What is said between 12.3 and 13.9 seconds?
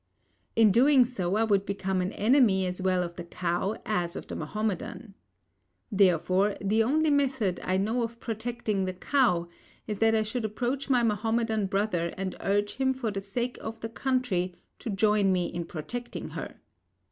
urge him for the sake of the